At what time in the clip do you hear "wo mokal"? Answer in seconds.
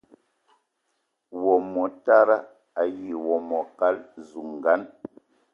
3.25-3.95